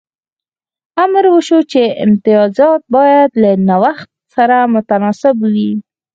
[1.03, 5.71] امر وشو چې امتیازات باید له نوښت سره متناسب وي